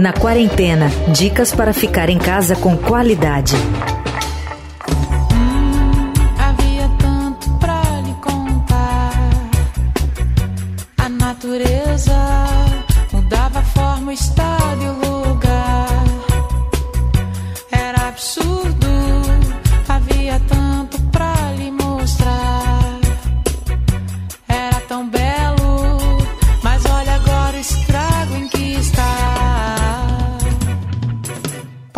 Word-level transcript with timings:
Na 0.00 0.12
quarentena, 0.12 0.88
dicas 1.12 1.52
para 1.52 1.72
ficar 1.72 2.10
em 2.10 2.18
casa 2.18 2.56
com 2.56 2.76
qualidade. 2.76 3.54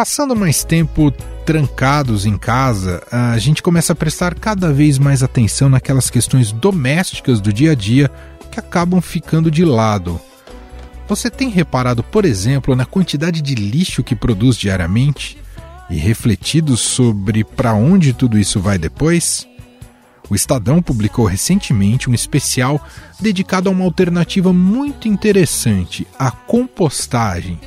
Passando 0.02 0.34
mais 0.34 0.65
tempo 0.65 1.12
trancados 1.47 2.27
em 2.27 2.37
casa, 2.37 3.05
a 3.09 3.38
gente 3.38 3.62
começa 3.62 3.92
a 3.92 3.95
prestar 3.95 4.34
cada 4.34 4.73
vez 4.73 4.98
mais 4.98 5.23
atenção 5.23 5.69
naquelas 5.69 6.11
questões 6.11 6.51
domésticas 6.51 7.41
do 7.41 7.52
dia 7.52 7.70
a 7.70 7.75
dia 7.77 8.11
que 8.51 8.59
acabam 8.59 9.01
ficando 9.01 9.48
de 9.48 9.65
lado. 9.65 10.20
Você 11.06 11.30
tem 11.30 11.48
reparado, 11.51 12.02
por 12.02 12.25
exemplo, 12.25 12.75
na 12.75 12.84
quantidade 12.84 13.41
de 13.41 13.55
lixo 13.55 14.02
que 14.02 14.16
produz 14.16 14.56
diariamente 14.56 15.38
e 15.88 15.95
refletido 15.95 16.77
sobre 16.77 17.45
para 17.45 17.73
onde 17.73 18.12
tudo 18.12 18.37
isso 18.37 18.59
vai 18.59 18.78
depois? 18.78 19.47
O 20.28 20.34
Estadão 20.34 20.83
publicou 20.83 21.27
recentemente 21.27 22.11
um 22.11 22.14
especial 22.14 22.84
dedicado 23.20 23.69
a 23.69 23.73
uma 23.73 23.84
alternativa 23.84 24.53
muito 24.53 25.06
interessante, 25.06 26.05
a 26.19 26.28
compostagem 26.28 27.61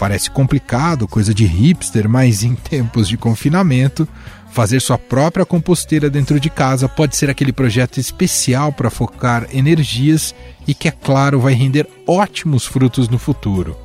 Parece 0.00 0.30
complicado, 0.30 1.06
coisa 1.06 1.34
de 1.34 1.44
hipster, 1.44 2.08
mas 2.08 2.42
em 2.42 2.54
tempos 2.54 3.06
de 3.06 3.18
confinamento, 3.18 4.08
fazer 4.50 4.80
sua 4.80 4.96
própria 4.96 5.44
composteira 5.44 6.08
dentro 6.08 6.40
de 6.40 6.48
casa 6.48 6.88
pode 6.88 7.14
ser 7.14 7.28
aquele 7.28 7.52
projeto 7.52 8.00
especial 8.00 8.72
para 8.72 8.88
focar 8.88 9.46
energias 9.52 10.34
e 10.66 10.72
que, 10.72 10.88
é 10.88 10.90
claro, 10.90 11.38
vai 11.38 11.52
render 11.52 11.86
ótimos 12.06 12.64
frutos 12.64 13.10
no 13.10 13.18
futuro. 13.18 13.76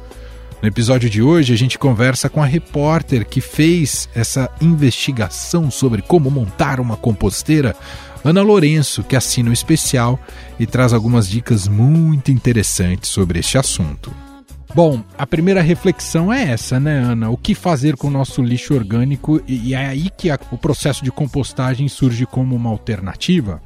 No 0.61 0.69
episódio 0.69 1.09
de 1.09 1.21
hoje, 1.21 1.51
a 1.51 1.57
gente 1.57 1.77
conversa 1.77 2.29
com 2.29 2.41
a 2.41 2.45
repórter 2.45 3.25
que 3.25 3.41
fez 3.41 4.07
essa 4.15 4.49
investigação 4.61 5.69
sobre 5.69 6.01
como 6.01 6.31
montar 6.31 6.79
uma 6.79 6.95
composteira, 6.95 7.75
Ana 8.23 8.41
Lourenço, 8.41 9.03
que 9.03 9.17
assina 9.17 9.49
o 9.49 9.53
especial 9.53 10.17
e 10.57 10.65
traz 10.65 10.93
algumas 10.93 11.27
dicas 11.27 11.67
muito 11.67 12.31
interessantes 12.31 13.09
sobre 13.09 13.39
este 13.39 13.57
assunto. 13.57 14.24
Bom, 14.75 14.99
a 15.17 15.25
primeira 15.25 15.61
reflexão 15.61 16.33
é 16.33 16.51
essa, 16.51 16.81
né, 16.81 16.97
Ana? 16.97 17.29
O 17.29 17.37
que 17.37 17.55
fazer 17.55 17.95
com 17.95 18.07
o 18.07 18.11
nosso 18.11 18.43
lixo 18.43 18.75
orgânico? 18.75 19.39
E 19.47 19.73
é 19.73 19.87
aí 19.87 20.09
que 20.09 20.29
a, 20.29 20.35
o 20.51 20.57
processo 20.57 21.01
de 21.01 21.13
compostagem 21.13 21.87
surge 21.87 22.25
como 22.25 22.53
uma 22.53 22.69
alternativa? 22.71 23.61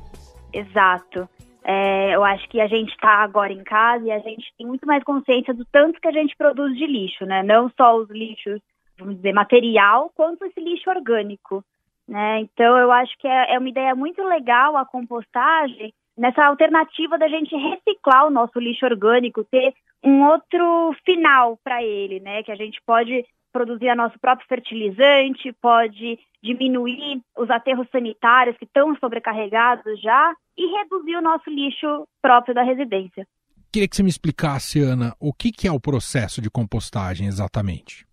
Exato. 0.53 1.27
É, 1.66 2.13
eu 2.13 2.23
acho 2.23 2.47
que 2.47 2.61
a 2.61 2.67
gente 2.67 2.91
está 2.91 3.23
agora 3.23 3.51
em 3.51 3.63
casa 3.63 4.05
e 4.05 4.11
a 4.11 4.19
gente 4.19 4.53
tem 4.55 4.67
muito 4.67 4.85
mais 4.85 5.03
consciência 5.03 5.51
do 5.51 5.66
tanto 5.66 5.99
que 5.99 6.07
a 6.07 6.11
gente 6.11 6.38
produz 6.38 6.77
de 6.77 6.85
lixo, 6.85 7.25
né? 7.25 7.41
Não 7.41 7.71
só 7.75 7.97
os 7.97 8.07
lixos, 8.11 8.61
vamos 8.99 9.16
dizer, 9.16 9.33
material, 9.33 10.11
quanto 10.13 10.45
esse 10.45 10.59
lixo 10.59 10.91
orgânico. 10.91 11.66
Né? 12.07 12.41
Então, 12.41 12.77
eu 12.77 12.91
acho 12.91 13.17
que 13.17 13.27
é, 13.27 13.55
é 13.55 13.57
uma 13.57 13.69
ideia 13.69 13.95
muito 13.95 14.21
legal 14.23 14.77
a 14.77 14.85
compostagem, 14.85 15.91
nessa 16.16 16.45
alternativa 16.45 17.17
da 17.17 17.27
gente 17.27 17.55
reciclar 17.55 18.27
o 18.27 18.31
nosso 18.31 18.59
lixo 18.59 18.85
orgânico, 18.85 19.44
ter 19.44 19.73
um 20.03 20.25
outro 20.25 20.95
final 21.05 21.58
para 21.64 21.83
ele, 21.83 22.19
né? 22.19 22.44
Que 22.44 22.52
a 22.52 22.55
gente 22.55 22.81
pode 22.86 23.25
produzir 23.52 23.94
nosso 23.95 24.17
próprio 24.19 24.47
fertilizante, 24.47 25.52
pode 25.61 26.19
diminuir 26.41 27.22
os 27.38 27.50
aterros 27.50 27.88
sanitários 27.91 28.57
que 28.57 28.66
estão 28.66 28.96
sobrecarregados 28.97 30.00
já 30.01 30.34
e 30.57 30.66
reduzir 30.78 31.16
o 31.16 31.22
nosso 31.22 31.50
lixo 31.50 32.07
próprio 32.22 32.53
da 32.53 32.63
residência. 32.63 33.28
Queria 33.72 33.88
que 33.88 33.96
você 33.96 34.03
me 34.03 34.09
explicasse, 34.09 34.81
Ana, 34.81 35.13
o 35.19 35.34
que, 35.34 35.51
que 35.51 35.68
é 35.68 35.72
o 35.72 35.79
processo 35.79 36.41
de 36.41 36.50
compostagem 36.50 37.28
exatamente? 37.28 38.06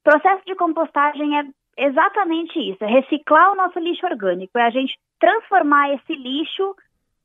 O 0.00 0.10
processo 0.10 0.44
de 0.46 0.54
compostagem 0.54 1.38
é 1.38 1.44
exatamente 1.76 2.58
isso, 2.58 2.82
é 2.84 2.86
reciclar 2.86 3.52
o 3.52 3.56
nosso 3.56 3.78
lixo 3.78 4.06
orgânico, 4.06 4.58
é 4.58 4.62
a 4.62 4.70
gente 4.70 4.96
transformar 5.18 5.92
esse 5.94 6.14
lixo 6.14 6.74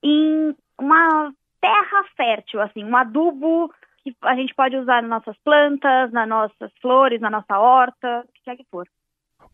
em 0.04 0.56
uma 0.80 1.32
terra 1.62 2.04
fértil, 2.16 2.62
assim, 2.62 2.84
um 2.84 2.96
adubo 2.96 3.72
que 4.04 4.16
a 4.24 4.36
gente 4.36 4.54
pode 4.54 4.76
usar 4.78 5.02
nas 5.02 5.10
nossas 5.10 5.36
plantas, 5.44 6.12
nas 6.12 6.28
nossas 6.28 6.72
flores, 6.82 7.22
na 7.22 7.30
nossa 7.30 7.58
horta, 7.58 8.24
o 8.28 8.32
que 8.34 8.42
quer 8.44 8.56
que 8.56 8.66
for. 8.70 8.88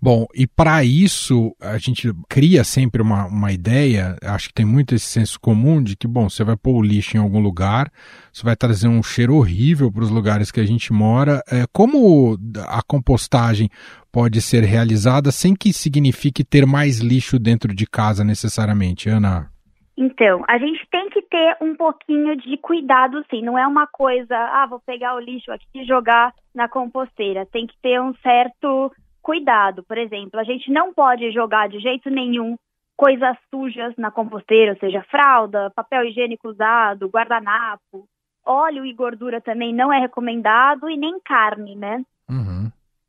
Bom, 0.02 0.28
e 0.36 0.46
para 0.46 0.84
isso 0.84 1.56
a 1.60 1.78
gente 1.78 2.12
cria 2.30 2.64
sempre 2.64 3.02
uma, 3.02 3.26
uma 3.26 3.52
ideia, 3.52 4.16
acho 4.24 4.50
que 4.50 4.54
tem 4.54 4.66
muito 4.66 4.94
esse 4.94 5.06
senso 5.06 5.40
comum 5.40 5.82
de 5.82 5.96
que, 5.96 6.08
bom, 6.08 6.30
você 6.30 6.44
vai 6.44 6.56
pôr 6.56 6.76
o 6.76 6.82
lixo 6.82 7.18
em 7.18 7.20
algum 7.20 7.40
lugar, 7.40 7.92
você 8.32 8.44
vai 8.44 8.56
trazer 8.56 8.88
um 8.88 9.02
cheiro 9.02 9.36
horrível 9.36 9.92
para 9.92 10.04
os 10.04 10.10
lugares 10.10 10.52
que 10.52 10.60
a 10.60 10.66
gente 10.66 10.94
mora. 10.94 11.42
É, 11.50 11.66
como 11.72 12.38
a 12.68 12.82
compostagem 12.84 13.70
pode 14.12 14.42
ser 14.42 14.64
realizada 14.64 15.32
sem 15.32 15.56
que 15.56 15.74
signifique 15.74 16.44
ter 16.44 16.66
mais 16.66 17.00
lixo 17.00 17.40
dentro 17.40 17.74
de 17.74 17.88
casa 17.88 18.24
necessariamente, 18.24 19.10
Ana? 19.10 19.55
Então, 19.98 20.44
a 20.48 20.58
gente 20.58 20.86
tem 20.92 21.10
que 21.10 21.22
ter 21.22 21.58
um 21.62 21.74
pouquinho 21.76 22.36
de 22.36 22.58
cuidado, 22.58 23.24
sim. 23.30 23.42
Não 23.42 23.58
é 23.58 23.66
uma 23.66 23.88
coisa, 23.88 24.36
ah, 24.36 24.66
vou 24.66 24.80
pegar 24.80 25.16
o 25.16 25.20
lixo 25.20 25.52
aqui 25.52 25.66
e 25.74 25.86
jogar 25.86 26.34
na 26.54 26.68
composteira. 26.68 27.46
Tem 27.46 27.66
que 27.66 27.76
ter 27.82 28.02
um 28.02 28.14
certo 28.16 28.92
cuidado. 29.22 29.84
Por 29.84 29.98
exemplo, 29.98 30.40
a 30.40 30.44
gente 30.44 30.70
não 30.70 30.94
pode 30.94 31.32
jogar 31.32 31.70
de 31.70 31.80
jeito 31.80 32.10
nenhum 32.10 32.58
coisas 32.98 33.36
sujas 33.50 33.94
na 33.98 34.12
composteira, 34.12 34.78
seja 34.80 35.04
fralda, 35.10 35.72
papel 35.76 36.06
higiênico 36.06 36.50
usado, 36.50 37.10
guardanapo. 37.10 38.08
Óleo 38.46 38.86
e 38.86 38.94
gordura 38.94 39.42
também 39.42 39.74
não 39.74 39.92
é 39.92 40.00
recomendado 40.00 40.90
e 40.90 40.96
nem 40.96 41.20
carne, 41.20 41.76
né? 41.76 42.04
Uhum. 42.30 42.55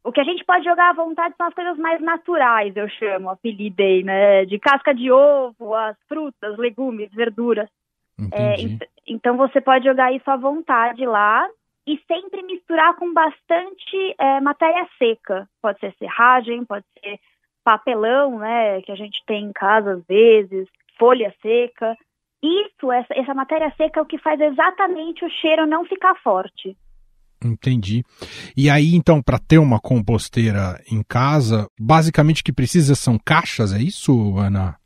O 0.07 0.13
que 0.13 0.21
a 0.21 0.25
gente 0.25 0.45
pode 0.45 0.65
jogar 0.65 0.91
à 0.91 0.93
vontade 0.93 1.35
são 1.37 1.49
as 1.49 1.55
coisas 1.55 1.77
mais 1.79 2.01
naturais, 2.01 2.77
eu 2.77 2.89
chamo, 2.89 3.29
apelidei, 3.29 4.05
né? 4.05 4.45
De 4.45 4.57
casca 4.57 4.95
de 4.95 5.11
ovo, 5.11 5.75
as 5.75 5.97
frutas, 6.09 6.57
legumes, 6.57 7.11
verduras. 7.13 7.69
É, 8.33 8.55
então 9.05 9.37
você 9.37 9.61
pode 9.61 9.85
jogar 9.85 10.13
isso 10.13 10.31
à 10.31 10.37
vontade 10.37 11.05
lá 11.05 11.49
e 11.85 12.01
sempre 12.07 12.43
misturar 12.45 12.95
com 12.95 13.13
bastante 13.13 14.15
é, 14.17 14.41
matéria 14.41 14.87
seca. 14.97 15.49
Pode 15.61 15.81
ser 15.81 15.93
serragem, 15.99 16.65
pode 16.65 16.85
ser 17.03 17.19
papelão, 17.65 18.39
né? 18.39 18.81
Que 18.83 18.93
a 18.93 18.97
gente 18.97 19.21
tem 19.27 19.47
em 19.47 19.53
casa 19.53 19.95
às 19.95 20.07
vezes, 20.07 20.69
folha 20.97 21.35
seca. 21.43 21.97
Isso, 22.41 22.93
essa, 22.93 23.13
essa 23.13 23.35
matéria 23.35 23.73
seca 23.77 23.99
é 23.99 24.03
o 24.05 24.07
que 24.07 24.19
faz 24.19 24.41
exatamente 24.41 25.25
o 25.25 25.31
cheiro 25.31 25.67
não 25.67 25.85
ficar 25.85 26.15
forte. 26.23 26.77
Entendi. 27.45 28.03
E 28.57 28.71
aí, 28.71 28.95
então, 28.95 29.23
para 29.23 29.39
ter 29.39 29.59
uma 29.59 29.81
composteira 29.81 30.81
em 30.91 31.03
casa, 31.03 31.69
basicamente 31.79 32.41
o 32.41 32.45
que 32.45 32.53
precisa 32.53 32.95
são 32.95 33.19
caixas, 33.19 33.75
é 33.75 33.79
isso, 33.79 34.37
Ana? 34.39 34.77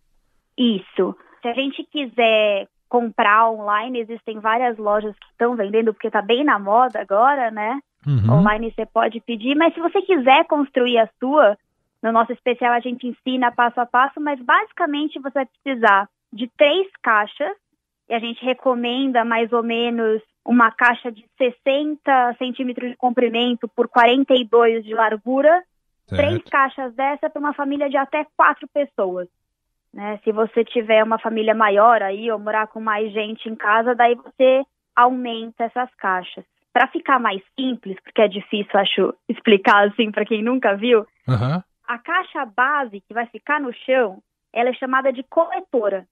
Isso. 0.58 1.16
Se 1.40 1.48
a 1.48 1.54
gente 1.54 1.84
quiser 1.90 2.68
comprar 2.88 3.48
online, 3.50 4.00
existem 4.00 4.40
várias 4.40 4.76
lojas 4.76 5.14
que 5.16 5.26
estão 5.30 5.54
vendendo, 5.54 5.94
porque 5.94 6.08
está 6.08 6.20
bem 6.20 6.44
na 6.44 6.58
moda 6.58 7.00
agora, 7.00 7.50
né? 7.50 7.78
Uhum. 8.06 8.38
Online 8.38 8.72
você 8.72 8.84
pode 8.84 9.20
pedir, 9.20 9.54
mas 9.54 9.72
se 9.72 9.80
você 9.80 10.02
quiser 10.02 10.44
construir 10.46 10.98
a 10.98 11.08
sua, 11.20 11.56
no 12.02 12.10
nosso 12.10 12.32
especial 12.32 12.72
a 12.72 12.80
gente 12.80 13.06
ensina 13.06 13.52
passo 13.52 13.80
a 13.80 13.86
passo, 13.86 14.20
mas 14.20 14.40
basicamente 14.42 15.20
você 15.20 15.34
vai 15.34 15.46
precisar 15.46 16.08
de 16.32 16.48
três 16.56 16.88
caixas, 17.02 17.52
e 18.10 18.14
a 18.14 18.18
gente 18.18 18.44
recomenda 18.44 19.24
mais 19.24 19.52
ou 19.52 19.62
menos 19.62 20.20
uma 20.44 20.72
caixa 20.72 21.12
de 21.12 21.24
60 21.38 22.34
centímetros 22.38 22.90
de 22.90 22.96
comprimento 22.96 23.68
por 23.68 23.86
42 23.86 24.84
de 24.84 24.92
largura. 24.92 25.62
Certo. 26.08 26.20
Três 26.20 26.42
caixas 26.50 26.92
dessa 26.94 27.30
para 27.30 27.38
uma 27.38 27.54
família 27.54 27.88
de 27.88 27.96
até 27.96 28.26
quatro 28.36 28.66
pessoas. 28.66 29.28
Né? 29.94 30.18
Se 30.24 30.32
você 30.32 30.64
tiver 30.64 31.04
uma 31.04 31.20
família 31.20 31.54
maior 31.54 32.02
aí 32.02 32.28
ou 32.32 32.38
morar 32.38 32.66
com 32.66 32.80
mais 32.80 33.12
gente 33.12 33.48
em 33.48 33.54
casa, 33.54 33.94
daí 33.94 34.16
você 34.16 34.64
aumenta 34.96 35.64
essas 35.64 35.88
caixas. 35.94 36.44
Para 36.72 36.88
ficar 36.88 37.20
mais 37.20 37.40
simples, 37.58 37.96
porque 38.02 38.22
é 38.22 38.28
difícil, 38.28 38.70
acho, 38.74 39.14
explicar 39.28 39.86
assim 39.86 40.10
para 40.10 40.24
quem 40.24 40.42
nunca 40.42 40.74
viu, 40.74 41.06
uhum. 41.28 41.62
a 41.86 41.98
caixa 41.98 42.44
base 42.44 43.00
que 43.02 43.14
vai 43.14 43.26
ficar 43.26 43.60
no 43.60 43.72
chão, 43.72 44.20
ela 44.52 44.70
é 44.70 44.74
chamada 44.74 45.12
de 45.12 45.22
coletora. 45.22 46.06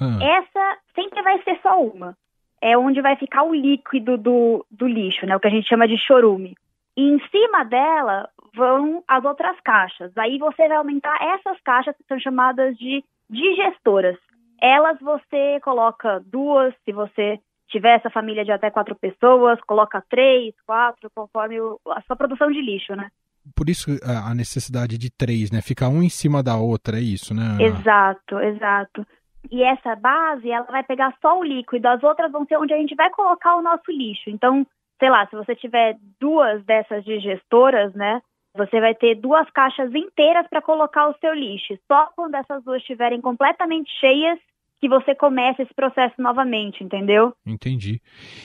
Uhum. 0.00 0.22
Essa 0.22 0.78
sempre 0.94 1.22
vai 1.22 1.42
ser 1.42 1.58
só 1.62 1.80
uma 1.80 2.16
é 2.62 2.78
onde 2.78 3.02
vai 3.02 3.16
ficar 3.16 3.42
o 3.42 3.52
líquido 3.52 4.16
do, 4.16 4.64
do 4.70 4.86
lixo, 4.86 5.26
né? 5.26 5.34
O 5.34 5.40
que 5.40 5.48
a 5.48 5.50
gente 5.50 5.68
chama 5.68 5.88
de 5.88 5.98
chorume. 5.98 6.54
E 6.96 7.02
em 7.02 7.18
cima 7.28 7.64
dela 7.64 8.28
vão 8.54 9.02
as 9.08 9.24
outras 9.24 9.58
caixas. 9.60 10.16
Aí 10.16 10.38
você 10.38 10.68
vai 10.68 10.76
aumentar 10.76 11.18
essas 11.20 11.60
caixas 11.62 11.96
que 11.96 12.04
são 12.06 12.20
chamadas 12.20 12.76
de 12.78 13.04
digestoras. 13.28 14.16
Elas 14.60 14.96
você 15.00 15.58
coloca 15.64 16.22
duas, 16.24 16.72
se 16.84 16.92
você 16.92 17.40
tiver 17.66 17.96
essa 17.96 18.10
família 18.10 18.44
de 18.44 18.52
até 18.52 18.70
quatro 18.70 18.94
pessoas, 18.94 19.58
coloca 19.62 20.04
três, 20.08 20.54
quatro, 20.64 21.10
conforme 21.12 21.60
o, 21.60 21.80
a 21.88 22.00
sua 22.02 22.14
produção 22.14 22.48
de 22.52 22.60
lixo, 22.60 22.94
né? 22.94 23.10
Por 23.56 23.68
isso 23.68 23.90
a 24.04 24.32
necessidade 24.34 24.96
de 24.96 25.10
três, 25.10 25.50
né? 25.50 25.60
Ficar 25.60 25.88
um 25.88 26.00
em 26.00 26.08
cima 26.08 26.44
da 26.44 26.56
outra, 26.56 26.98
é 26.98 27.00
isso, 27.00 27.34
né? 27.34 27.58
Exato, 27.60 28.38
exato. 28.38 29.04
E 29.50 29.62
essa 29.62 29.96
base, 29.96 30.50
ela 30.50 30.66
vai 30.66 30.82
pegar 30.82 31.14
só 31.20 31.38
o 31.38 31.44
líquido, 31.44 31.86
as 31.88 32.02
outras 32.02 32.30
vão 32.30 32.44
ser 32.46 32.56
onde 32.56 32.72
a 32.72 32.76
gente 32.76 32.94
vai 32.94 33.10
colocar 33.10 33.56
o 33.56 33.62
nosso 33.62 33.90
lixo. 33.90 34.30
Então, 34.30 34.66
sei 34.98 35.10
lá, 35.10 35.26
se 35.26 35.36
você 35.36 35.54
tiver 35.56 35.96
duas 36.20 36.64
dessas 36.64 37.04
digestoras, 37.04 37.92
né? 37.94 38.22
Você 38.54 38.80
vai 38.80 38.94
ter 38.94 39.14
duas 39.14 39.48
caixas 39.50 39.94
inteiras 39.94 40.46
para 40.48 40.60
colocar 40.60 41.08
o 41.08 41.16
seu 41.18 41.32
lixo. 41.32 41.78
Só 41.90 42.10
quando 42.14 42.34
essas 42.34 42.62
duas 42.62 42.80
estiverem 42.80 43.20
completamente 43.20 43.90
cheias 43.98 44.38
que 44.78 44.88
você 44.88 45.14
começa 45.14 45.62
esse 45.62 45.72
processo 45.72 46.14
novamente, 46.18 46.82
entendeu? 46.82 47.32
Entendi. 47.46 48.00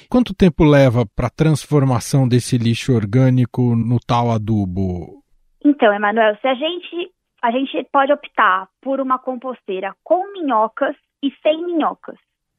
Quanto 0.08 0.36
tempo 0.36 0.64
leva 0.64 1.04
para 1.16 1.28
a 1.28 1.32
transformação 1.36 2.28
desse 2.28 2.58
lixo 2.58 2.94
orgânico 2.94 3.76
no 3.76 3.98
tal 4.00 4.30
adubo? 4.30 5.24
Então, 5.66 5.92
Emanuel, 5.92 6.38
se 6.40 6.48
a 6.48 6.54
gente 6.54 7.12
a 7.48 7.52
gente 7.52 7.82
pode 7.94 8.12
optar 8.12 8.68
por 8.82 9.00
uma 9.00 9.18
composteira 9.18 9.96
com 10.04 10.34
minhocas 10.34 10.94
e 11.24 11.32
sem 11.42 11.66
minhocas. 11.66 12.18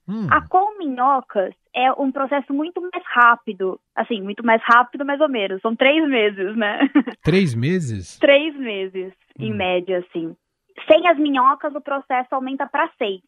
Hum. 0.08 0.26
A 0.30 0.40
com 0.48 0.78
minhocas 0.78 1.54
é 1.76 1.92
um 1.92 2.10
processo 2.10 2.54
muito 2.54 2.80
mais 2.80 3.04
rápido, 3.04 3.78
assim, 3.94 4.22
muito 4.22 4.42
mais 4.42 4.62
rápido 4.64 5.04
mais 5.04 5.20
ou 5.20 5.28
menos, 5.28 5.60
são 5.60 5.76
três 5.76 6.08
meses, 6.08 6.56
né? 6.56 6.88
Três 7.22 7.54
meses? 7.54 8.18
três 8.18 8.56
meses, 8.56 9.12
hum. 9.38 9.44
em 9.44 9.54
média, 9.54 9.98
assim. 9.98 10.34
Sem 10.90 11.06
as 11.06 11.18
minhocas, 11.18 11.74
o 11.74 11.82
processo 11.82 12.34
aumenta 12.34 12.66
para 12.66 12.88
seis. 12.96 13.20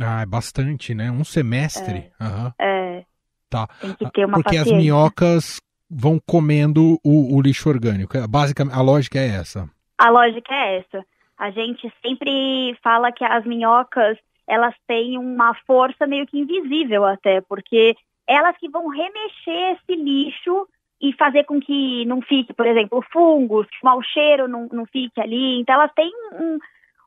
Ah, 0.00 0.22
é 0.22 0.26
bastante, 0.26 0.92
né? 0.92 1.08
Um 1.08 1.22
semestre. 1.22 2.10
É. 2.18 2.24
Uhum. 2.24 2.52
é. 2.60 3.04
Tá. 3.48 3.68
Tem 3.80 3.94
que 3.94 4.10
ter 4.10 4.24
uma 4.24 4.34
Porque 4.34 4.56
paciência. 4.56 4.72
as 4.72 4.82
minhocas 4.82 5.60
vão 5.88 6.20
comendo 6.26 6.98
o, 7.04 7.36
o, 7.36 7.40
lixo 7.40 7.68
orgânico. 7.68 8.16
Basicamente, 8.28 8.74
a 8.74 8.80
lógica 8.80 9.20
é 9.20 9.28
essa. 9.28 9.68
A 10.00 10.08
lógica 10.08 10.54
é 10.54 10.78
essa. 10.78 11.04
A 11.36 11.50
gente 11.50 11.92
sempre 12.00 12.74
fala 12.82 13.12
que 13.12 13.22
as 13.22 13.44
minhocas, 13.44 14.16
elas 14.48 14.74
têm 14.86 15.18
uma 15.18 15.52
força 15.66 16.06
meio 16.06 16.26
que 16.26 16.38
invisível 16.38 17.04
até, 17.04 17.42
porque 17.42 17.94
elas 18.26 18.56
que 18.56 18.70
vão 18.70 18.88
remexer 18.88 19.76
esse 19.76 19.94
lixo 19.94 20.66
e 21.02 21.12
fazer 21.12 21.44
com 21.44 21.60
que 21.60 22.06
não 22.06 22.22
fique, 22.22 22.54
por 22.54 22.66
exemplo, 22.66 23.04
fungos, 23.12 23.66
que 23.66 23.76
o 23.82 23.84
mau 23.84 24.02
cheiro 24.02 24.48
não, 24.48 24.66
não 24.72 24.86
fique 24.86 25.20
ali. 25.20 25.60
Então 25.60 25.74
elas 25.74 25.92
têm 25.92 26.10
um, 26.32 26.58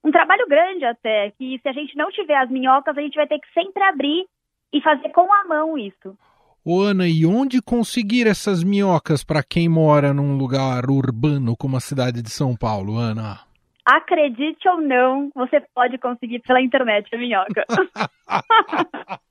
um 0.04 0.12
trabalho 0.12 0.48
grande 0.48 0.86
até, 0.86 1.32
que 1.32 1.60
se 1.64 1.68
a 1.68 1.74
gente 1.74 1.98
não 1.98 2.12
tiver 2.12 2.36
as 2.36 2.50
minhocas, 2.52 2.96
a 2.96 3.02
gente 3.02 3.16
vai 3.16 3.26
ter 3.26 3.40
que 3.40 3.52
sempre 3.56 3.82
abrir 3.82 4.28
e 4.72 4.80
fazer 4.82 5.10
com 5.10 5.34
a 5.34 5.46
mão 5.46 5.80
isso. 5.80 6.16
Ô 6.66 6.80
Ana, 6.82 7.06
e 7.06 7.26
onde 7.26 7.62
conseguir 7.62 8.26
essas 8.26 8.64
minhocas 8.64 9.22
para 9.22 9.44
quem 9.44 9.68
mora 9.68 10.14
num 10.14 10.38
lugar 10.38 10.90
urbano 10.90 11.58
como 11.58 11.76
a 11.76 11.82
cidade 11.82 12.22
de 12.22 12.30
São 12.30 12.56
Paulo, 12.56 12.98
Ana? 12.98 13.42
Acredite 13.86 14.70
ou 14.70 14.80
não, 14.80 15.30
você 15.36 15.60
pode 15.76 15.98
conseguir 15.98 16.40
pela 16.40 16.62
internet 16.62 17.14
a 17.14 17.18
minhoca. 17.18 17.66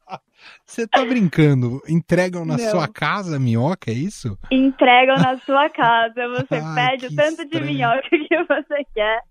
Você 0.67 0.89
tá 0.89 1.05
brincando? 1.05 1.81
Entregam 1.89 2.45
na 2.45 2.57
não. 2.57 2.71
sua 2.71 2.89
casa 2.89 3.39
minhoca, 3.39 3.91
é 3.91 3.95
isso? 3.95 4.37
Entregam 4.51 5.17
na 5.17 5.39
sua 5.39 5.71
casa. 5.71 6.29
Você 6.37 6.57
ah, 6.61 6.75
pede 6.75 7.07
o 7.07 7.15
tanto 7.15 7.43
estranho. 7.43 7.49
de 7.49 7.73
minhoca 7.73 8.09
que 8.11 8.45
você 8.45 8.85
quer 8.93 9.23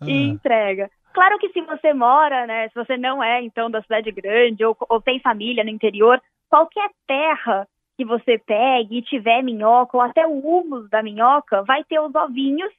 ah. 0.00 0.06
e 0.06 0.28
entrega. 0.28 0.88
Claro 1.12 1.38
que 1.38 1.48
se 1.50 1.60
você 1.60 1.92
mora, 1.92 2.46
né, 2.46 2.68
se 2.68 2.74
você 2.74 2.96
não 2.96 3.22
é, 3.22 3.42
então, 3.42 3.70
da 3.70 3.82
cidade 3.82 4.10
grande 4.12 4.64
ou, 4.64 4.76
ou 4.88 5.00
tem 5.00 5.20
família 5.20 5.62
no 5.62 5.70
interior, 5.70 6.20
qualquer 6.48 6.90
terra 7.06 7.66
que 7.96 8.04
você 8.04 8.38
pegue 8.38 8.98
e 8.98 9.02
tiver 9.02 9.42
minhoca, 9.42 9.96
ou 9.96 10.02
até 10.02 10.26
o 10.26 10.38
humus 10.38 10.88
da 10.90 11.02
minhoca, 11.02 11.62
vai 11.62 11.84
ter 11.84 12.00
os 12.00 12.14
ovinhos 12.14 12.72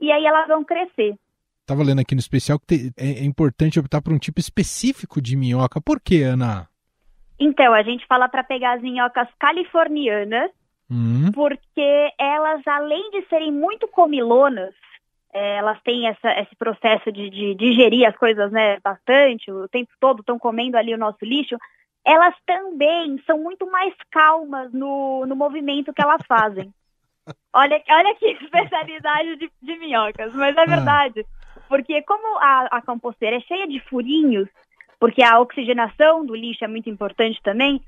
e 0.00 0.12
aí 0.12 0.24
elas 0.24 0.46
vão 0.46 0.64
crescer. 0.64 1.16
Estava 1.60 1.82
lendo 1.82 2.00
aqui 2.00 2.14
no 2.14 2.20
especial 2.20 2.58
que 2.58 2.92
é, 2.96 3.20
é 3.20 3.24
importante 3.24 3.78
optar 3.78 4.00
por 4.00 4.12
um 4.12 4.18
tipo 4.18 4.40
específico 4.40 5.20
de 5.20 5.36
minhoca. 5.36 5.80
Por 5.80 6.00
quê, 6.00 6.22
Ana? 6.22 6.68
Então, 7.38 7.72
a 7.72 7.82
gente 7.82 8.06
fala 8.06 8.28
para 8.28 8.42
pegar 8.42 8.74
as 8.74 8.82
minhocas 8.82 9.28
californianas, 9.38 10.50
hum. 10.90 11.30
porque 11.32 12.12
elas, 12.18 12.66
além 12.66 13.10
de 13.10 13.22
serem 13.28 13.52
muito 13.52 13.86
comilonas, 13.86 14.74
é, 15.32 15.56
elas 15.56 15.80
têm 15.82 16.08
essa, 16.08 16.30
esse 16.40 16.56
processo 16.56 17.12
de, 17.12 17.30
de, 17.30 17.54
digerir 17.54 18.08
as 18.08 18.16
coisas 18.16 18.50
né, 18.50 18.78
bastante, 18.80 19.52
o 19.52 19.68
tempo 19.68 19.90
todo 20.00 20.20
estão 20.20 20.38
comendo 20.38 20.76
ali 20.76 20.94
o 20.94 20.98
nosso 20.98 21.22
lixo, 21.22 21.56
elas 22.08 22.34
também 22.46 23.22
são 23.26 23.38
muito 23.38 23.70
mais 23.70 23.94
calmas 24.10 24.72
no, 24.72 25.26
no 25.26 25.36
movimento 25.36 25.92
que 25.92 26.02
elas 26.02 26.22
fazem. 26.26 26.72
Olha, 27.52 27.82
olha 27.90 28.14
que 28.14 28.24
especialidade 28.24 29.36
de, 29.36 29.50
de 29.60 29.78
minhocas, 29.78 30.34
mas 30.34 30.56
é 30.56 30.62
ah. 30.62 30.64
verdade. 30.64 31.26
Porque 31.68 32.00
como 32.02 32.38
a, 32.38 32.68
a 32.70 32.80
composteira 32.80 33.36
é 33.36 33.40
cheia 33.40 33.66
de 33.66 33.80
furinhos, 33.80 34.48
porque 34.98 35.22
a 35.22 35.38
oxigenação 35.38 36.24
do 36.24 36.34
lixo 36.34 36.64
é 36.64 36.68
muito 36.68 36.88
importante 36.88 37.38
também, 37.42 37.82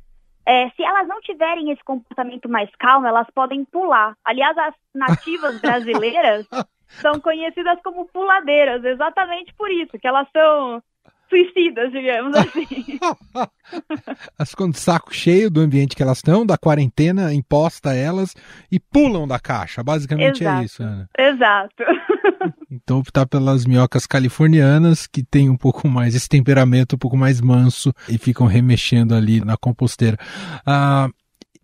é, 0.44 0.68
se 0.70 0.82
elas 0.82 1.08
não 1.08 1.22
tiverem 1.22 1.70
esse 1.70 1.82
comportamento 1.82 2.50
mais 2.50 2.68
calmo, 2.78 3.06
elas 3.06 3.26
podem 3.34 3.64
pular. 3.64 4.14
Aliás, 4.22 4.58
as 4.58 4.74
nativas 4.94 5.58
brasileiras 5.62 6.46
são 6.88 7.18
conhecidas 7.18 7.80
como 7.82 8.08
puladeiras, 8.08 8.84
exatamente 8.84 9.54
por 9.54 9.70
isso, 9.70 9.98
que 9.98 10.06
elas 10.06 10.28
são 10.36 10.82
suicidas, 11.30 11.90
digamos 11.92 12.36
assim. 12.36 12.98
Elas 14.38 14.50
ficam 14.50 14.68
de 14.68 14.78
saco 14.78 15.14
cheio 15.14 15.50
do 15.50 15.60
ambiente 15.60 15.96
que 15.96 16.02
elas 16.02 16.18
estão, 16.18 16.44
da 16.44 16.58
quarentena 16.58 17.32
imposta 17.32 17.90
a 17.90 17.94
elas 17.94 18.34
e 18.70 18.80
pulam 18.80 19.26
da 19.26 19.38
caixa. 19.38 19.82
Basicamente 19.82 20.44
é 20.44 20.48
Exato. 20.48 20.60
é 20.60 20.64
isso, 20.64 20.82
Ana. 20.82 21.08
Exato. 21.16 21.84
Então 22.72 23.00
optar 23.00 23.26
pelas 23.26 23.66
minhocas 23.66 24.06
californianas, 24.06 25.06
que 25.06 25.24
tem 25.24 25.50
um 25.50 25.56
pouco 25.56 25.88
mais, 25.88 26.14
esse 26.14 26.28
temperamento 26.28 26.94
um 26.94 26.98
pouco 26.98 27.16
mais 27.16 27.40
manso 27.40 27.92
e 28.08 28.16
ficam 28.16 28.46
remexendo 28.46 29.12
ali 29.12 29.44
na 29.44 29.56
composteira. 29.56 30.16
Ah, 30.64 31.08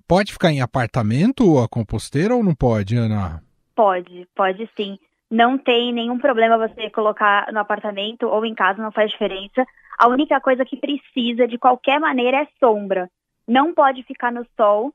pode 0.07 0.33
ficar 0.33 0.51
em 0.51 0.61
apartamento 0.61 1.59
a 1.61 1.69
composteira 1.69 2.35
ou 2.35 2.43
não 2.43 2.57
pode, 2.57 2.97
Ana? 2.97 3.41
Pode, 3.77 4.27
pode 4.35 4.69
sim. 4.77 4.99
Não 5.31 5.59
tem 5.59 5.93
nenhum 5.93 6.19
problema 6.19 6.57
você 6.57 6.89
colocar 6.91 7.53
no 7.53 7.59
apartamento 7.59 8.29
ou 8.29 8.45
em 8.45 8.55
casa, 8.55 8.83
não 8.83 8.93
faz 8.93 9.11
diferença. 9.11 9.67
A 9.99 10.09
única 10.09 10.41
coisa 10.41 10.65
que 10.65 10.77
precisa, 10.77 11.49
de 11.49 11.59
qualquer 11.59 11.99
maneira, 11.99 12.43
é 12.43 12.49
sombra. 12.61 13.11
Não 13.47 13.75
pode 13.75 14.03
ficar 14.03 14.31
no 14.31 14.47
sol, 14.57 14.93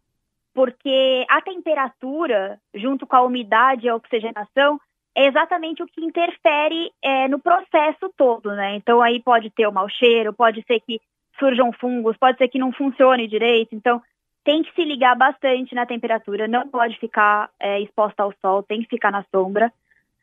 porque 0.54 1.25
a 1.30 1.42
temperatura, 1.42 2.60
junto 2.74 3.07
com 3.07 3.16
a 3.16 3.22
umidade 3.22 3.85
e 3.85 3.90
a 3.90 3.95
oxigenação, 3.95 4.80
é 5.16 5.28
exatamente 5.28 5.83
o 5.83 5.88
que 5.88 6.04
interfere 6.04 6.92
é, 7.02 7.28
no 7.28 7.40
processo 7.40 8.11
todo, 8.16 8.54
né? 8.54 8.76
Então 8.76 9.02
aí 9.02 9.21
pode 9.21 9.50
ter 9.50 9.68
o 9.68 9.71
mau 9.71 9.90
cheiro, 9.90 10.33
pode 10.33 10.64
ser 10.66 10.80
que 10.80 11.02
surjam 11.38 11.71
fungos, 11.73 12.16
pode 12.18 12.38
ser 12.38 12.47
que 12.47 12.59
não 12.59 12.71
funcione 12.71 13.28
direito. 13.28 13.76
Então 13.76 14.02
tem 14.44 14.64
que 14.64 14.73
se 14.73 14.83
ligar 14.83 15.16
bastante 15.16 15.76
na 15.76 15.85
temperatura, 15.85 16.47
não 16.47 16.68
pode 16.68 16.97
ficar 16.97 17.50
é, 17.59 17.80
exposta 17.81 18.23
ao 18.23 18.33
sol, 18.42 18.64
tem 18.64 18.81
que 18.81 18.88
ficar 18.88 19.11
na 19.11 19.23
sombra. 19.31 19.71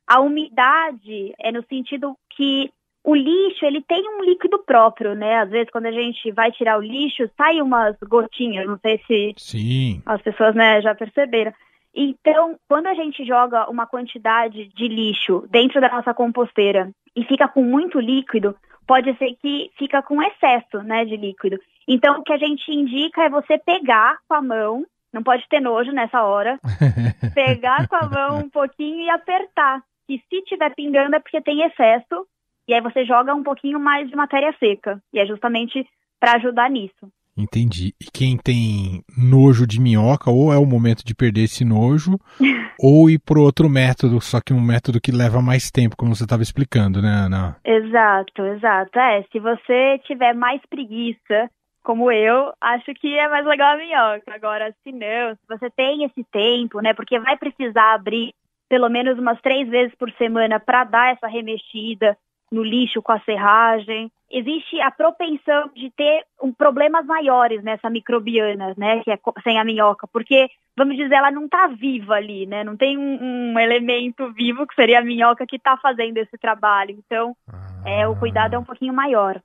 A 0.09 0.21
umidade 0.21 1.35
é 1.39 1.53
no 1.53 1.63
sentido 1.65 2.17
que 2.35 2.71
o 3.05 3.15
lixo, 3.15 3.65
ele 3.65 3.83
tem 3.83 4.03
um 4.09 4.23
líquido 4.23 4.59
próprio, 4.59 5.15
né? 5.15 5.37
Às 5.37 5.51
vezes, 5.51 5.71
quando 5.71 5.87
a 5.87 5.93
gente 5.93 6.31
vai 6.33 6.51
tirar 6.51 6.79
o 6.79 6.83
lixo, 6.83 7.31
sai 7.37 7.61
umas 7.61 7.97
gotinhas, 8.03 8.67
não 8.67 8.79
sei 8.79 9.01
se 9.07 9.35
Sim. 9.37 10.03
as 10.07 10.21
pessoas 10.23 10.55
né, 10.55 10.81
já 10.81 10.95
perceberam. 10.95 11.53
Então, 11.95 12.59
quando 12.69 12.87
a 12.87 12.95
gente 12.95 13.25
joga 13.25 13.69
uma 13.71 13.87
quantidade 13.87 14.69
de 14.75 14.89
lixo 14.89 15.47
dentro 15.51 15.81
da 15.81 15.89
nossa 15.89 16.15
composteira 16.15 16.91
e 17.15 17.25
fica 17.25 17.49
com 17.49 17.63
muito 17.63 18.01
líquido, 18.01 18.55
pode 18.87 19.17
ser 19.19 19.35
que 19.41 19.71
fica 19.79 20.03
com 20.03 20.23
excesso, 20.23 20.83
né, 20.83 21.05
de 21.05 21.17
líquido. 21.17 21.59
Então, 21.87 22.21
o 22.21 22.23
que 22.23 22.33
a 22.33 22.39
gente 22.39 22.71
indica 22.71 23.25
é 23.25 23.31
você 23.31 23.59
pegar 23.59 24.19
com 24.29 24.35
a 24.35 24.43
mão, 24.43 24.87
não 25.13 25.23
pode 25.23 25.47
ter 25.49 25.61
nojo 25.61 25.93
nessa 25.93 26.23
hora, 26.23 26.59
pegar 27.35 27.89
com 27.89 27.97
a 27.97 28.09
mão 28.09 28.39
um 28.41 28.51
pouquinho 28.51 29.01
e 29.01 29.11
apertar 29.11 29.83
que 30.09 30.25
se 30.31 30.43
tiver 30.43 30.75
pingando 30.75 31.15
é 31.15 31.21
porque 31.21 31.41
tem 31.43 31.63
excesso, 31.63 32.27
e 32.67 32.73
aí 32.73 32.81
você 32.81 33.05
joga 33.05 33.35
um 33.35 33.43
pouquinho 33.43 33.79
mais 33.79 34.09
de 34.09 34.17
matéria 34.17 34.55
seca. 34.59 35.01
E 35.13 35.21
é 35.21 35.27
justamente 35.27 35.87
para 36.19 36.37
ajudar 36.37 36.71
nisso. 36.71 37.13
Entendi. 37.37 37.95
E 38.01 38.07
quem 38.13 38.37
tem 38.37 39.05
nojo 39.17 39.65
de 39.67 39.81
minhoca, 39.81 40.29
ou 40.29 40.53
é 40.53 40.57
o 40.59 40.67
momento 40.67 41.05
de 41.05 41.15
perder 41.15 41.45
esse 41.45 41.65
nojo, 41.65 42.19
ou 42.81 43.09
ir 43.09 43.21
por 43.21 43.39
outro 43.39 43.69
método, 43.69 44.21
só 44.21 44.41
que 44.41 44.53
um 44.53 44.61
método 44.61 45.01
que 45.01 45.13
leva 45.13 45.41
mais 45.41 45.71
tempo, 45.71 45.97
como 45.97 46.17
você 46.17 46.25
estava 46.25 46.43
explicando, 46.43 47.01
né, 47.01 47.27
Ana? 47.27 47.57
Exato, 47.65 48.45
exato. 48.45 48.99
É, 48.99 49.23
se 49.31 49.39
você 49.39 50.01
tiver 50.05 50.35
mais 50.35 50.61
preguiça, 50.69 51.49
como 51.85 52.11
eu, 52.11 52.53
acho 52.61 52.93
que 52.95 53.17
é 53.17 53.29
mais 53.29 53.47
legal 53.47 53.75
a 53.75 53.77
minhoca. 53.77 54.35
Agora, 54.35 54.75
se 54.83 54.91
não, 54.91 55.35
se 55.35 55.47
você 55.49 55.71
tem 55.71 56.05
esse 56.05 56.25
tempo, 56.33 56.81
né, 56.81 56.93
porque 56.93 57.21
vai 57.21 57.37
precisar 57.37 57.95
abrir 57.95 58.35
pelo 58.69 58.89
menos 58.89 59.19
umas 59.19 59.41
três 59.41 59.69
vezes 59.69 59.95
por 59.97 60.11
semana 60.13 60.61
para 60.61 60.85
dar 60.85 61.13
essa 61.13 61.27
remexida 61.27 62.17
no 62.51 62.63
lixo 62.63 63.03
com 63.03 63.13
a 63.13 63.21
serragem. 63.21 64.11
existe 64.31 64.81
a 64.81 64.91
propensão 64.91 65.71
de 65.75 65.91
ter 65.91 66.25
um, 66.43 66.53
problemas 66.53 67.07
maiores 67.07 67.63
nessa 67.63 67.89
microbiana, 67.89 68.75
né, 68.77 69.01
que 69.03 69.11
é 69.11 69.19
sem 69.43 69.59
a 69.59 69.65
minhoca, 69.65 70.07
porque, 70.07 70.51
vamos 70.77 70.97
dizer, 70.97 71.15
ela 71.15 71.31
não 71.31 71.47
está 71.47 71.67
viva 71.69 72.15
ali, 72.15 72.47
né, 72.47 72.63
não 72.65 72.77
tem 72.77 72.99
um, 72.99 73.53
um, 73.53 73.59
elemento 73.59 74.31
vivo 74.33 74.67
que 74.67 74.75
seria 74.75 74.99
a 74.99 75.05
minhoca 75.05 75.47
que 75.47 75.57
está 75.57 75.77
fazendo 75.79 76.19
esse 76.19 76.37
trabalho. 76.39 76.91
Então, 76.91 77.35
ah. 77.49 77.89
é, 77.89 78.07
o 78.09 78.17
cuidado 78.17 78.55
é 78.55 78.59
um 78.59 78.65
pouquinho 78.65 78.93
maior. 78.93 79.41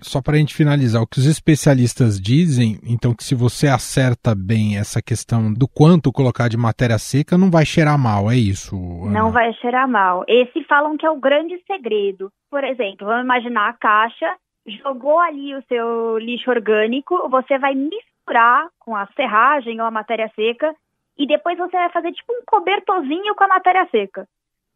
Só 0.00 0.22
para 0.22 0.34
a 0.34 0.38
gente 0.38 0.54
finalizar, 0.54 1.02
o 1.02 1.06
que 1.06 1.18
os 1.18 1.26
especialistas 1.26 2.20
dizem, 2.20 2.78
então, 2.84 3.14
que 3.14 3.24
se 3.24 3.34
você 3.34 3.66
acerta 3.68 4.34
bem 4.34 4.78
essa 4.78 5.00
questão 5.02 5.52
do 5.52 5.66
quanto 5.66 6.12
colocar 6.12 6.48
de 6.48 6.56
matéria 6.56 6.98
seca, 6.98 7.36
não 7.38 7.50
vai 7.50 7.64
cheirar 7.64 7.98
mal, 7.98 8.30
é 8.30 8.36
isso? 8.36 8.76
Ana? 9.04 9.20
Não 9.20 9.30
vai 9.30 9.52
cheirar 9.54 9.88
mal. 9.88 10.24
Esse 10.28 10.62
falam 10.64 10.96
que 10.96 11.06
é 11.06 11.10
o 11.10 11.20
grande 11.20 11.58
segredo. 11.66 12.30
Por 12.50 12.62
exemplo, 12.64 13.06
vamos 13.06 13.24
imaginar 13.24 13.70
a 13.70 13.72
caixa, 13.72 14.36
jogou 14.82 15.18
ali 15.18 15.54
o 15.54 15.62
seu 15.68 16.18
lixo 16.18 16.50
orgânico, 16.50 17.28
você 17.28 17.58
vai 17.58 17.74
misturar 17.74 18.68
com 18.78 18.94
a 18.94 19.06
serragem 19.16 19.80
ou 19.80 19.86
a 19.86 19.90
matéria 19.90 20.30
seca 20.34 20.74
e 21.18 21.26
depois 21.26 21.56
você 21.56 21.76
vai 21.76 21.90
fazer 21.90 22.12
tipo 22.12 22.32
um 22.32 22.42
cobertorzinho 22.46 23.34
com 23.34 23.44
a 23.44 23.48
matéria 23.48 23.86
seca. 23.90 24.26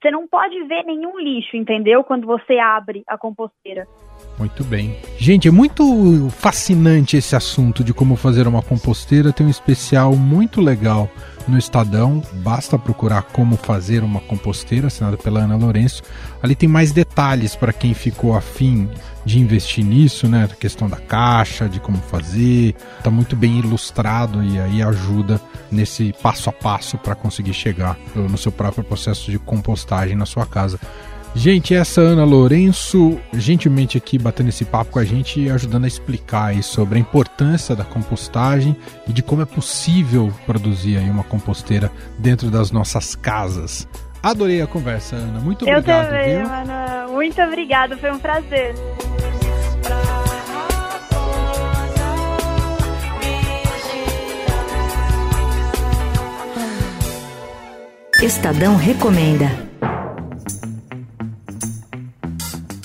Você 0.00 0.10
não 0.10 0.26
pode 0.26 0.62
ver 0.64 0.84
nenhum 0.84 1.18
lixo, 1.18 1.56
entendeu? 1.56 2.02
Quando 2.02 2.26
você 2.26 2.58
abre 2.58 3.02
a 3.06 3.18
composteira. 3.18 3.86
Muito 4.40 4.64
bem. 4.64 4.96
Gente, 5.18 5.48
é 5.48 5.50
muito 5.50 6.30
fascinante 6.30 7.14
esse 7.14 7.36
assunto 7.36 7.84
de 7.84 7.92
como 7.92 8.16
fazer 8.16 8.48
uma 8.48 8.62
composteira. 8.62 9.34
Tem 9.34 9.46
um 9.46 9.50
especial 9.50 10.16
muito 10.16 10.62
legal 10.62 11.10
no 11.46 11.58
Estadão. 11.58 12.22
Basta 12.36 12.78
procurar 12.78 13.22
como 13.22 13.58
fazer 13.58 14.02
uma 14.02 14.18
composteira, 14.20 14.86
assinado 14.86 15.18
pela 15.18 15.40
Ana 15.40 15.56
Lourenço. 15.56 16.02
Ali 16.42 16.54
tem 16.54 16.66
mais 16.66 16.90
detalhes 16.90 17.54
para 17.54 17.70
quem 17.70 17.92
ficou 17.92 18.34
afim 18.34 18.88
de 19.26 19.38
investir 19.38 19.84
nisso, 19.84 20.26
né? 20.26 20.44
A 20.44 20.56
questão 20.56 20.88
da 20.88 20.96
caixa, 20.96 21.68
de 21.68 21.78
como 21.78 21.98
fazer. 21.98 22.74
Está 22.96 23.10
muito 23.10 23.36
bem 23.36 23.58
ilustrado 23.58 24.42
e 24.42 24.58
aí 24.58 24.82
ajuda 24.82 25.38
nesse 25.70 26.14
passo 26.22 26.48
a 26.48 26.52
passo 26.52 26.96
para 26.96 27.14
conseguir 27.14 27.52
chegar 27.52 27.98
no 28.16 28.38
seu 28.38 28.50
próprio 28.50 28.82
processo 28.82 29.30
de 29.30 29.38
compostagem 29.38 30.16
na 30.16 30.24
sua 30.24 30.46
casa. 30.46 30.80
Gente, 31.34 31.74
essa 31.74 32.00
Ana 32.00 32.24
Lourenço, 32.24 33.18
gentilmente 33.32 33.96
aqui 33.96 34.18
batendo 34.18 34.48
esse 34.48 34.64
papo 34.64 34.90
com 34.90 34.98
a 34.98 35.04
gente 35.04 35.40
e 35.40 35.48
ajudando 35.50 35.84
a 35.84 35.88
explicar 35.88 36.46
aí 36.46 36.62
sobre 36.62 36.98
a 36.98 37.00
importância 37.00 37.76
da 37.76 37.84
compostagem 37.84 38.76
e 39.06 39.12
de 39.12 39.22
como 39.22 39.40
é 39.40 39.46
possível 39.46 40.32
produzir 40.44 40.96
aí 40.96 41.08
uma 41.08 41.22
composteira 41.22 41.90
dentro 42.18 42.50
das 42.50 42.70
nossas 42.72 43.14
casas. 43.14 43.86
Adorei 44.22 44.60
a 44.60 44.66
conversa, 44.66 45.16
Ana. 45.16 45.40
Muito 45.40 45.66
Eu 45.66 45.78
obrigado. 45.78 46.04
Eu 46.04 46.10
também, 46.10 46.36
viu? 46.38 46.52
Ana. 46.52 47.06
Muito 47.08 47.40
obrigado, 47.40 47.96
foi 47.96 48.10
um 48.10 48.18
prazer. 48.18 48.74
Estadão 58.22 58.76
recomenda. 58.76 59.69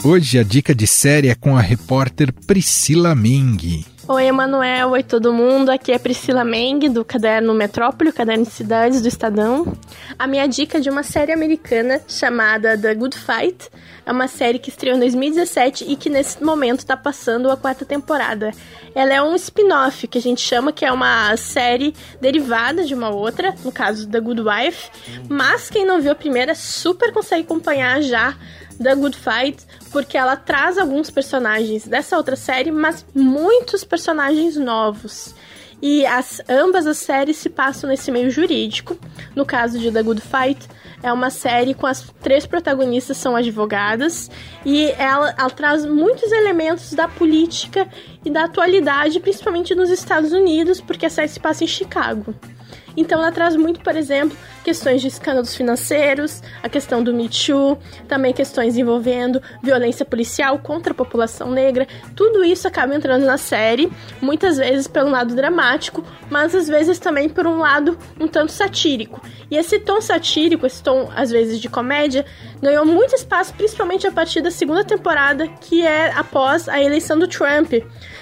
Hoje 0.06 0.38
a 0.38 0.44
dica 0.44 0.76
de 0.76 0.86
série 0.86 1.30
é 1.30 1.34
com 1.34 1.58
a 1.58 1.60
repórter 1.60 2.32
Priscila 2.32 3.16
Meng. 3.16 3.84
Oi, 4.08 4.24
Emanuel. 4.24 4.92
Oi, 4.92 5.02
todo 5.02 5.34
mundo. 5.34 5.72
Aqui 5.72 5.92
é 5.92 5.98
Priscila 5.98 6.44
Meng, 6.46 6.88
do 6.90 7.04
caderno 7.04 7.56
Metrópole, 7.56 8.12
caderno 8.12 8.44
de 8.44 8.52
cidades 8.52 9.02
do 9.02 9.08
Estadão. 9.08 9.76
A 10.20 10.28
minha 10.28 10.46
dica 10.46 10.78
é 10.78 10.80
de 10.80 10.92
uma 10.92 11.02
série 11.02 11.32
americana 11.32 12.00
chamada 12.08 12.78
The 12.78 12.94
Good 12.94 13.18
Fight. 13.18 13.68
É 14.06 14.12
uma 14.12 14.28
série 14.28 14.60
que 14.60 14.70
estreou 14.70 14.96
em 14.96 15.00
2017 15.00 15.86
e 15.88 15.96
que 15.96 16.08
nesse 16.08 16.44
momento 16.44 16.82
está 16.82 16.96
passando 16.96 17.50
a 17.50 17.58
quarta 17.58 17.84
temporada. 17.84 18.52
Ela 18.94 19.16
é 19.16 19.22
um 19.24 19.36
spin-off, 19.36 20.08
que 20.08 20.20
a 20.20 20.22
gente 20.22 20.40
chama 20.40 20.72
que 20.72 20.86
é 20.86 20.92
uma 20.92 21.36
série 21.36 21.96
derivada 22.22 22.84
de 22.84 22.94
uma 22.94 23.10
outra, 23.10 23.56
no 23.64 23.72
caso 23.72 24.08
The 24.08 24.20
Good 24.20 24.42
Wife. 24.42 24.92
Mas 25.28 25.68
quem 25.72 25.84
não 25.84 26.00
viu 26.00 26.12
a 26.12 26.16
primeira 26.16 26.54
super 26.54 27.12
consegue 27.12 27.42
acompanhar 27.42 28.04
já 28.04 28.38
The 28.82 28.96
Good 28.96 29.18
Fight, 29.18 29.66
porque 29.92 30.18
ela 30.18 30.36
traz 30.36 30.78
alguns 30.78 31.10
personagens 31.10 31.88
dessa 31.88 32.18
outra 32.18 32.36
série, 32.36 32.72
mas 32.72 33.06
muitos 33.14 33.84
personagens 33.84 34.56
novos. 34.56 35.34
E 35.82 36.06
as, 36.06 36.42
ambas 36.50 36.88
as 36.88 36.98
séries 36.98 37.38
se 37.38 37.50
passam 37.50 37.90
nesse 37.90 38.12
meio 38.12 38.30
jurídico. 38.32 38.98
No 39.36 39.46
caso 39.46 39.78
de 39.78 39.92
The 39.92 40.02
Good 40.02 40.22
Fight, 40.22 40.68
é 41.04 41.12
uma 41.12 41.30
série 41.30 41.74
com 41.74 41.86
as 41.86 42.02
três 42.22 42.46
protagonistas 42.46 43.18
são 43.18 43.36
advogadas 43.36 44.32
e 44.66 44.86
ela, 44.98 45.36
ela 45.38 45.50
traz 45.50 45.86
muitos 45.86 46.32
elementos 46.32 46.94
da 46.94 47.08
política 47.08 47.88
e 48.24 48.32
da 48.32 48.46
atualidade, 48.46 49.20
principalmente 49.20 49.76
nos 49.76 49.90
Estados 49.90 50.32
Unidos, 50.32 50.82
porque 50.82 51.06
a 51.06 51.10
série 51.10 51.28
se 51.28 51.40
passa 51.40 51.64
em 51.64 51.68
Chicago. 51.68 52.34
Então 52.98 53.20
ela 53.20 53.32
traz 53.32 53.56
muito, 53.56 53.80
por 53.82 53.96
exemplo, 53.96 54.38
questões 54.64 55.02
de 55.02 55.08
escândalos 55.08 55.56
financeiros, 55.56 56.42
a 56.64 56.70
questão 56.70 57.04
do 57.04 57.14
Me 57.14 57.30
Too, 57.30 57.78
também 58.08 58.34
questões 58.34 58.78
envolvendo 58.78 59.42
violência 59.62 60.06
policial 60.06 60.60
contra 60.60 60.92
a 60.92 60.96
população 60.96 61.52
negra. 61.52 61.88
Tudo 62.16 62.44
isso 62.44 62.68
acaba 62.68 62.96
entrando 62.96 63.26
na 63.26 63.38
série, 63.38 63.92
muitas 64.22 64.58
vezes 64.58 64.88
pelo 64.88 65.10
lado 65.10 65.36
dramático, 65.36 66.04
mas 66.30 66.56
às 66.56 66.68
vezes 66.68 67.00
também 67.00 67.30
por 67.30 67.46
um 67.46 67.58
lado 67.58 67.98
um 68.20 68.28
tanto 68.28 68.52
satírico. 68.52 69.22
E 69.52 69.58
esse 69.58 69.80
tom 69.80 70.02
satírico, 70.02 70.66
esse 70.66 70.82
tom 70.82 71.10
às 71.16 71.30
vezes 71.30 71.60
de 71.60 71.70
comédia, 71.70 72.26
ganhou 72.62 72.86
muito 72.86 73.14
espaço, 73.16 73.54
principalmente 73.54 74.08
a 74.08 74.12
partir 74.12 74.42
da 74.42 74.52
segunda 74.52 74.84
temporada, 74.84 75.48
que 75.48 75.86
é 75.86 76.12
após 76.12 76.70
a 76.70 76.82
eleição 76.82 77.20
do 77.20 77.28
Trump. 77.28 77.74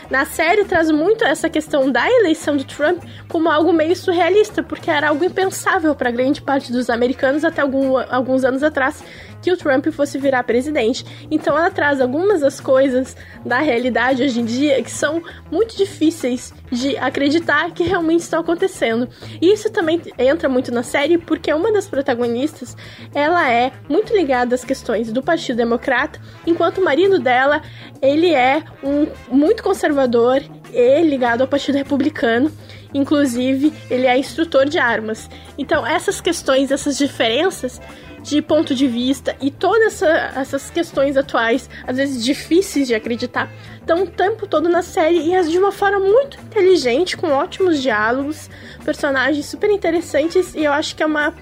Na 0.09 0.25
série 0.25 0.65
traz 0.65 0.91
muito 0.91 1.23
essa 1.23 1.49
questão 1.49 1.91
da 1.91 2.09
eleição 2.09 2.57
do 2.57 2.63
Trump 2.63 3.03
como 3.27 3.49
algo 3.49 3.71
meio 3.71 3.95
surrealista, 3.95 4.62
porque 4.63 4.89
era 4.89 5.09
algo 5.09 5.23
impensável 5.23 5.93
para 5.95 6.11
grande 6.11 6.41
parte 6.41 6.71
dos 6.71 6.89
americanos 6.89 7.43
até 7.43 7.61
algum, 7.61 7.97
alguns 7.97 8.43
anos 8.43 8.63
atrás 8.63 9.03
que 9.43 9.51
o 9.51 9.57
Trump 9.57 9.85
fosse 9.87 10.17
virar 10.17 10.43
presidente. 10.43 11.05
Então 11.29 11.57
ela 11.57 11.69
traz 11.69 11.99
algumas 11.99 12.41
das 12.41 12.59
coisas 12.59 13.15
da 13.45 13.59
realidade 13.59 14.23
hoje 14.23 14.39
em 14.39 14.45
dia 14.45 14.81
que 14.81 14.89
são 14.89 15.21
muito 15.51 15.75
difíceis 15.75 16.53
de 16.71 16.95
acreditar 16.97 17.71
que 17.71 17.83
realmente 17.83 18.21
estão 18.21 18.39
acontecendo. 18.39 19.09
E 19.41 19.51
isso 19.51 19.69
também 19.69 20.01
entra 20.17 20.47
muito 20.47 20.71
na 20.71 20.81
série 20.81 21.17
porque 21.17 21.53
uma 21.53 21.71
das 21.71 21.87
protagonistas, 21.87 22.75
ela 23.13 23.51
é 23.51 23.71
muito 23.89 24.15
ligada 24.15 24.55
às 24.55 24.63
questões 24.63 25.11
do 25.11 25.21
Partido 25.21 25.57
Democrata, 25.57 26.19
enquanto 26.47 26.77
o 26.77 26.83
marido 26.83 27.19
dela, 27.19 27.61
ele 28.01 28.33
é 28.33 28.63
um 28.81 29.07
muito 29.29 29.61
conservador 29.61 30.41
e 30.71 31.03
ligado 31.03 31.41
ao 31.41 31.47
Partido 31.47 31.75
Republicano. 31.75 32.51
Inclusive, 32.93 33.73
ele 33.89 34.05
é 34.05 34.17
instrutor 34.17 34.65
de 34.65 34.77
armas. 34.77 35.29
Então, 35.57 35.85
essas 35.85 36.21
questões, 36.21 36.71
essas 36.71 36.97
diferenças 36.97 37.81
de 38.23 38.41
ponto 38.41 38.73
de 38.73 38.87
vista 38.87 39.35
e 39.41 39.51
todas 39.51 40.01
essa, 40.01 40.39
essas 40.39 40.69
questões 40.69 41.17
atuais, 41.17 41.69
às 41.85 41.97
vezes 41.97 42.23
difíceis 42.23 42.87
de 42.87 42.95
acreditar, 42.95 43.51
estão 43.79 44.03
o 44.03 44.07
tempo 44.07 44.47
todo 44.47 44.69
na 44.69 44.81
série 44.81 45.17
e 45.17 45.43
de 45.43 45.57
uma 45.57 45.73
forma 45.73 45.99
muito 45.99 46.39
inteligente, 46.39 47.17
com 47.17 47.27
ótimos 47.27 47.81
diálogos, 47.81 48.49
personagens 48.85 49.45
super 49.45 49.69
interessantes 49.69 50.55
e 50.55 50.63
eu 50.63 50.71
acho 50.71 50.95
que 50.95 51.03
é 51.03 51.05
uma 51.05 51.33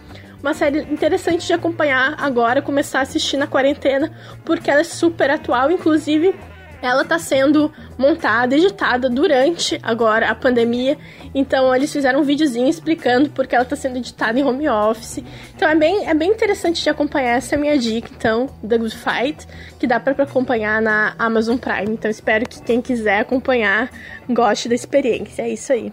uma 0.41 0.55
série 0.55 0.79
interessante 0.91 1.45
de 1.45 1.53
acompanhar 1.53 2.15
agora, 2.17 2.63
começar 2.63 2.97
a 2.97 3.01
assistir 3.03 3.37
na 3.37 3.45
quarentena, 3.45 4.11
porque 4.43 4.71
ela 4.71 4.81
é 4.81 4.83
super 4.83 5.29
atual, 5.29 5.69
inclusive 5.69 6.33
ela 6.81 7.03
está 7.03 7.19
sendo 7.19 7.71
montada, 7.97 8.55
editada 8.55 9.09
durante 9.09 9.79
agora 9.83 10.29
a 10.29 10.35
pandemia. 10.35 10.97
Então 11.33 11.73
eles 11.75 11.91
fizeram 11.91 12.21
um 12.21 12.23
videozinho 12.23 12.67
explicando 12.67 13.29
porque 13.29 13.55
ela 13.55 13.63
está 13.63 13.75
sendo 13.75 13.97
editada 13.97 14.39
em 14.39 14.43
home 14.43 14.67
office. 14.67 15.23
Então 15.55 15.69
é 15.69 15.75
bem, 15.75 16.07
é 16.07 16.13
bem 16.13 16.31
interessante 16.31 16.81
de 16.81 16.89
acompanhar 16.89 17.37
essa 17.37 17.55
é 17.55 17.57
minha 17.57 17.77
dica, 17.77 18.09
então, 18.15 18.47
The 18.67 18.77
Good 18.77 18.95
Fight, 18.95 19.47
que 19.79 19.85
dá 19.85 19.99
para 19.99 20.23
acompanhar 20.23 20.81
na 20.81 21.13
Amazon 21.19 21.57
Prime. 21.57 21.91
Então 21.93 22.09
espero 22.09 22.47
que 22.47 22.61
quem 22.61 22.81
quiser 22.81 23.19
acompanhar 23.19 23.89
goste 24.29 24.67
da 24.67 24.75
experiência. 24.75 25.43
É 25.43 25.49
isso 25.49 25.71
aí. 25.71 25.91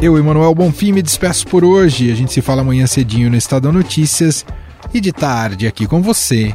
Eu, 0.00 0.16
Emanuel 0.16 0.54
Bonfim, 0.54 0.92
me 0.92 1.02
despeço 1.02 1.46
por 1.46 1.62
hoje. 1.62 2.10
A 2.10 2.14
gente 2.14 2.32
se 2.32 2.40
fala 2.40 2.62
amanhã 2.62 2.86
cedinho 2.86 3.28
no 3.28 3.36
Estadão 3.36 3.70
Notícias 3.70 4.46
e 4.94 5.00
de 5.00 5.12
tarde 5.12 5.66
aqui 5.66 5.86
com 5.86 6.00
você 6.00 6.54